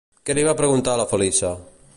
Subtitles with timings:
[0.29, 1.53] Què li va preguntar la Feliça?